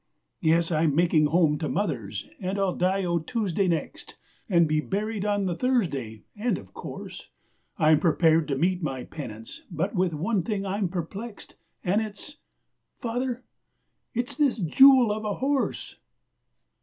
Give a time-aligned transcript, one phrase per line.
[0.39, 4.17] 'Yes, I'm making home to mother's, and I'll die o' Tuesday next
[4.49, 7.29] An' be buried on the Thursday and, of course,
[7.77, 12.37] I'm prepared to meet my penance, but with one thing I'm perplexed And it's
[12.97, 13.43] Father,
[14.15, 15.99] it's this jewel of a horse!